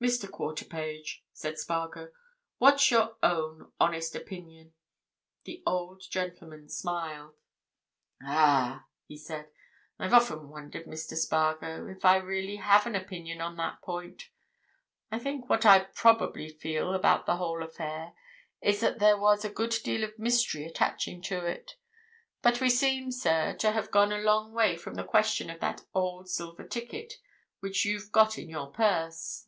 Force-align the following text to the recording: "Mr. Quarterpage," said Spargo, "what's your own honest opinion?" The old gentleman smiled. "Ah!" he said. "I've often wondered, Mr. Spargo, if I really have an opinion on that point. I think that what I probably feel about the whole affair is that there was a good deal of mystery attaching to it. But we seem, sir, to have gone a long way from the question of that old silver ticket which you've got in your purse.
"Mr. 0.00 0.28
Quarterpage," 0.30 1.22
said 1.32 1.58
Spargo, 1.58 2.10
"what's 2.56 2.90
your 2.90 3.18
own 3.22 3.70
honest 3.78 4.14
opinion?" 4.14 4.72
The 5.44 5.62
old 5.66 6.02
gentleman 6.08 6.70
smiled. 6.70 7.34
"Ah!" 8.24 8.86
he 9.06 9.18
said. 9.18 9.50
"I've 9.98 10.14
often 10.14 10.48
wondered, 10.48 10.86
Mr. 10.86 11.16
Spargo, 11.16 11.86
if 11.88 12.02
I 12.04 12.16
really 12.16 12.56
have 12.56 12.86
an 12.86 12.94
opinion 12.94 13.42
on 13.42 13.56
that 13.56 13.82
point. 13.82 14.30
I 15.10 15.18
think 15.18 15.42
that 15.42 15.50
what 15.50 15.66
I 15.66 15.80
probably 15.80 16.48
feel 16.48 16.94
about 16.94 17.26
the 17.26 17.36
whole 17.36 17.62
affair 17.62 18.14
is 18.62 18.80
that 18.80 19.00
there 19.00 19.18
was 19.18 19.44
a 19.44 19.50
good 19.50 19.74
deal 19.84 20.02
of 20.02 20.18
mystery 20.18 20.64
attaching 20.64 21.20
to 21.24 21.44
it. 21.44 21.72
But 22.40 22.60
we 22.62 22.70
seem, 22.70 23.10
sir, 23.10 23.54
to 23.56 23.72
have 23.72 23.90
gone 23.90 24.12
a 24.12 24.18
long 24.18 24.52
way 24.52 24.76
from 24.76 24.94
the 24.94 25.04
question 25.04 25.50
of 25.50 25.60
that 25.60 25.82
old 25.92 26.30
silver 26.30 26.64
ticket 26.66 27.14
which 27.58 27.84
you've 27.84 28.12
got 28.12 28.38
in 28.38 28.48
your 28.48 28.70
purse. 28.70 29.38